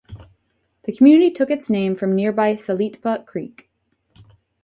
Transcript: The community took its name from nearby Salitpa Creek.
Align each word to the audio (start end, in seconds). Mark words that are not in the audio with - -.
The 0.85 0.93
community 0.93 1.29
took 1.29 1.51
its 1.51 1.69
name 1.69 1.95
from 1.95 2.15
nearby 2.15 2.55
Salitpa 2.55 3.23
Creek. 3.27 3.69